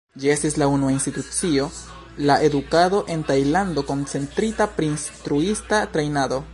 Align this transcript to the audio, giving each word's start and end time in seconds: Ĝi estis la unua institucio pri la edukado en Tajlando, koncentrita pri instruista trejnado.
Ĝi 0.21 0.29
estis 0.35 0.55
la 0.61 0.67
unua 0.75 0.93
institucio 0.93 1.67
pri 2.15 2.25
la 2.29 2.37
edukado 2.47 3.03
en 3.17 3.27
Tajlando, 3.31 3.87
koncentrita 3.93 4.71
pri 4.79 4.93
instruista 4.95 5.85
trejnado. 5.97 6.43